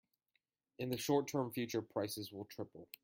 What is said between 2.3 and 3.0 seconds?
will triple.